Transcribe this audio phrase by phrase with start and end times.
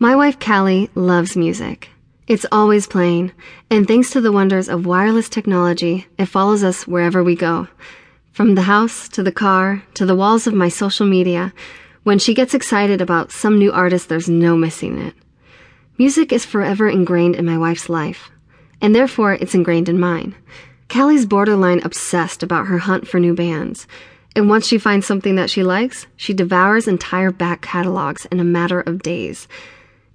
[0.00, 1.88] My wife Kali loves music.
[2.28, 3.32] It's always playing,
[3.68, 7.66] and thanks to the wonders of wireless technology, it follows us wherever we go.
[8.30, 11.52] From the house to the car to the walls of my social media,
[12.04, 15.14] when she gets excited about some new artist, there's no missing it.
[15.98, 18.30] Music is forever ingrained in my wife's life,
[18.80, 20.32] and therefore it's ingrained in mine.
[20.86, 23.88] Kali's borderline obsessed about her hunt for new bands,
[24.36, 28.44] and once she finds something that she likes, she devours entire back catalogs in a
[28.44, 29.48] matter of days.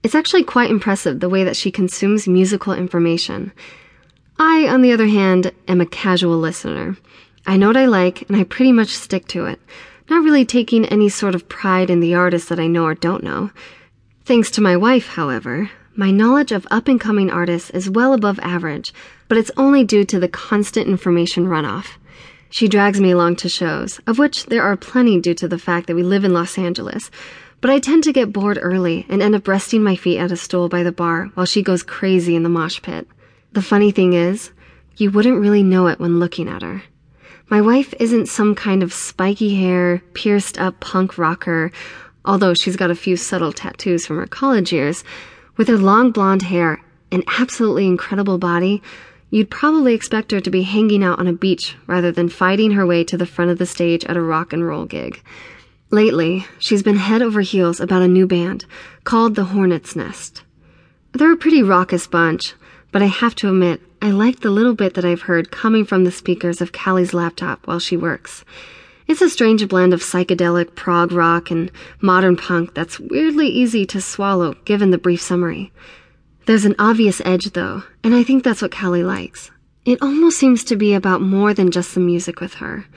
[0.03, 3.53] It's actually quite impressive the way that she consumes musical information.
[4.37, 6.97] I, on the other hand, am a casual listener.
[7.47, 9.61] I know what I like, and I pretty much stick to it,
[10.09, 13.23] not really taking any sort of pride in the artists that I know or don't
[13.23, 13.51] know.
[14.25, 18.39] Thanks to my wife, however, my knowledge of up and coming artists is well above
[18.39, 18.93] average,
[19.29, 21.97] but it's only due to the constant information runoff.
[22.49, 25.87] She drags me along to shows, of which there are plenty due to the fact
[25.87, 27.09] that we live in Los Angeles,
[27.63, 30.35] but I tend to get bored early and end up resting my feet at a
[30.35, 33.07] stool by the bar while she goes crazy in the mosh pit.
[33.53, 34.51] The funny thing is,
[34.97, 36.83] you wouldn't really know it when looking at her.
[37.47, 41.71] My wife isn't some kind of spiky hair, pierced up punk rocker,
[42.25, 45.05] although she's got a few subtle tattoos from her college years.
[45.55, 46.81] With her long blonde hair
[47.13, 48.83] and absolutely incredible body,
[49.29, 52.85] you'd probably expect her to be hanging out on a beach rather than fighting her
[52.85, 55.23] way to the front of the stage at a rock and roll gig.
[55.93, 58.65] Lately, she's been head over heels about a new band
[59.03, 60.41] called The Hornet's Nest.
[61.11, 62.55] They're a pretty raucous bunch,
[62.91, 66.03] but I have to admit, I like the little bit that I've heard coming from
[66.03, 68.43] the speakers of Kali's laptop while she works.
[69.07, 71.69] It's a strange blend of psychedelic prog rock and
[72.01, 75.71] modern punk that's weirdly easy to swallow given the brief summary.
[76.47, 79.51] There's an obvious edge though, and I think that's what Kali likes.
[79.85, 82.87] It almost seems to be about more than just the music with her.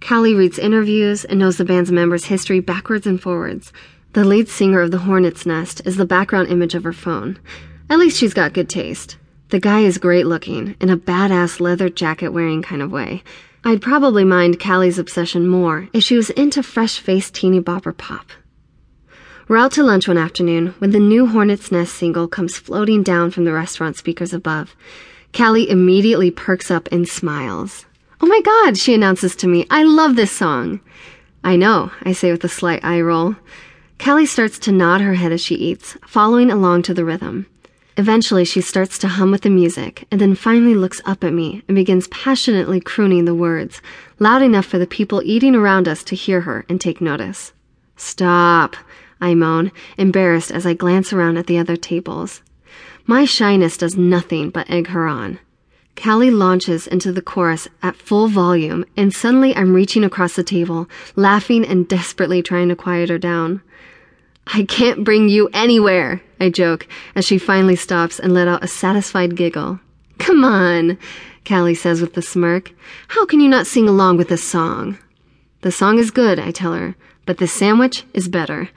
[0.00, 3.72] Kali reads interviews and knows the band's members' history backwards and forwards.
[4.12, 7.38] The lead singer of the Hornet's Nest is the background image of her phone.
[7.90, 9.16] At least she's got good taste.
[9.50, 13.22] The guy is great looking, in a badass leather jacket wearing kind of way.
[13.64, 18.30] I'd probably mind Kali's obsession more if she was into fresh faced teeny bopper pop.
[19.48, 23.30] We're out to lunch one afternoon when the new Hornet's Nest single comes floating down
[23.30, 24.74] from the restaurant speakers above.
[25.32, 27.86] Kali immediately perks up and smiles.
[28.20, 30.80] Oh my god, she announces to me, I love this song.
[31.44, 33.36] I know, I say with a slight eye roll.
[33.98, 37.46] Kali starts to nod her head as she eats, following along to the rhythm.
[37.98, 41.62] Eventually, she starts to hum with the music and then finally looks up at me
[41.66, 43.80] and begins passionately crooning the words,
[44.18, 47.52] loud enough for the people eating around us to hear her and take notice.
[47.96, 48.76] Stop,
[49.20, 52.42] I moan, embarrassed as I glance around at the other tables.
[53.06, 55.38] My shyness does nothing but egg her on.
[55.96, 60.88] Kali launches into the chorus at full volume, and suddenly I'm reaching across the table,
[61.16, 63.62] laughing and desperately trying to quiet her down.
[64.46, 68.68] I can't bring you anywhere, I joke as she finally stops and let out a
[68.68, 69.80] satisfied giggle.
[70.18, 70.98] Come on,
[71.44, 72.72] Kali says with a smirk.
[73.08, 74.98] How can you not sing along with this song?
[75.62, 78.68] The song is good, I tell her, but the sandwich is better.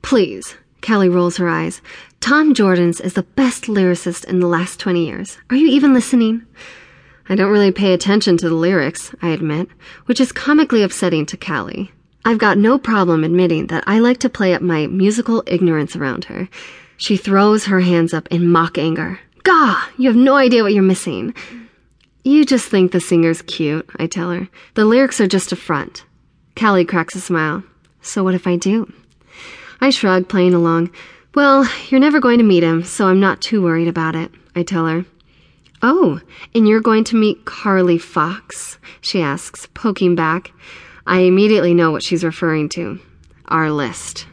[0.00, 1.80] Please, Kali rolls her eyes.
[2.22, 5.38] Tom Jordans is the best lyricist in the last 20 years.
[5.50, 6.46] Are you even listening?
[7.28, 9.66] I don't really pay attention to the lyrics, I admit,
[10.06, 11.90] which is comically upsetting to Kali.
[12.24, 16.26] I've got no problem admitting that I like to play up my musical ignorance around
[16.26, 16.48] her.
[16.96, 19.18] She throws her hands up in mock anger.
[19.42, 19.88] Gah!
[19.98, 21.34] You have no idea what you're missing.
[22.22, 24.48] You just think the singer's cute, I tell her.
[24.74, 26.04] The lyrics are just a front.
[26.54, 27.64] Kali cracks a smile.
[28.00, 28.92] So what if I do?
[29.80, 30.92] I shrug, playing along.
[31.34, 34.62] Well, you're never going to meet him, so I'm not too worried about it, I
[34.62, 35.06] tell her.
[35.80, 36.20] Oh,
[36.54, 38.78] and you're going to meet Carly Fox?
[39.00, 40.52] She asks, poking back.
[41.06, 43.00] I immediately know what she's referring to
[43.46, 44.26] our list.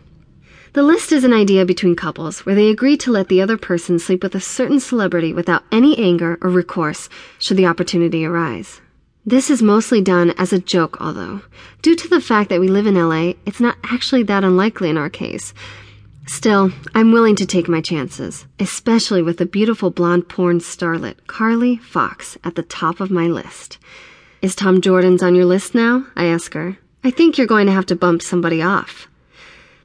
[0.74, 3.98] The list is an idea between couples where they agree to let the other person
[3.98, 7.08] sleep with a certain celebrity without any anger or recourse
[7.40, 8.82] should the opportunity arise.
[9.26, 11.42] This is mostly done as a joke, although,
[11.82, 14.98] due to the fact that we live in LA, it's not actually that unlikely in
[14.98, 15.54] our case.
[16.30, 21.78] Still, I'm willing to take my chances, especially with the beautiful blonde porn starlet, Carly
[21.78, 23.80] Fox, at the top of my list.
[24.40, 26.06] Is Tom Jordans on your list now?
[26.16, 26.78] I ask her.
[27.04, 29.08] I think you're going to have to bump somebody off.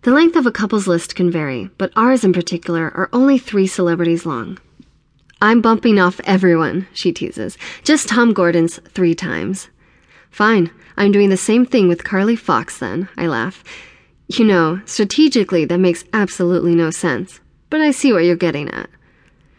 [0.03, 3.67] The length of a couple's list can vary, but ours in particular are only three
[3.67, 4.59] celebrities long.
[5.41, 7.57] I'm bumping off everyone, she teases.
[7.85, 9.71] Just Tom Jordans three times.
[10.31, 13.65] Fine, I'm doing the same thing with Carly Fox then, I laugh.
[14.29, 18.89] You know, strategically, that makes absolutely no sense, but I see what you're getting at.